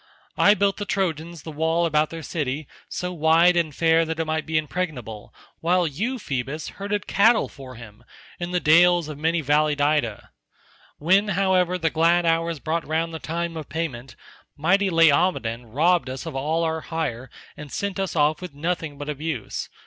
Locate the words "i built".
0.35-0.77